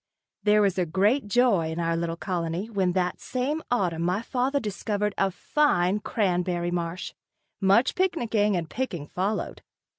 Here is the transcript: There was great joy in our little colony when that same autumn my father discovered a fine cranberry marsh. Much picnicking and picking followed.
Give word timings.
There 0.41 0.63
was 0.63 0.79
great 0.91 1.27
joy 1.27 1.69
in 1.71 1.79
our 1.79 1.95
little 1.95 2.15
colony 2.15 2.71
when 2.71 2.93
that 2.93 3.21
same 3.21 3.61
autumn 3.69 4.01
my 4.01 4.23
father 4.23 4.59
discovered 4.59 5.13
a 5.15 5.29
fine 5.29 5.99
cranberry 5.99 6.71
marsh. 6.71 7.13
Much 7.59 7.93
picnicking 7.93 8.55
and 8.57 8.67
picking 8.67 9.05
followed. 9.05 9.61